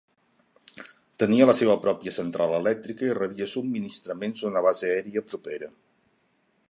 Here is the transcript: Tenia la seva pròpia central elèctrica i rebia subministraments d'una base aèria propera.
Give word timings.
Tenia 1.23 1.47
la 1.49 1.53
seva 1.59 1.75
pròpia 1.83 2.13
central 2.15 2.55
elèctrica 2.61 3.07
i 3.09 3.13
rebia 3.19 3.49
subministraments 3.55 4.43
d'una 4.47 4.65
base 4.71 4.91
aèria 4.97 5.25
propera. 5.31 5.71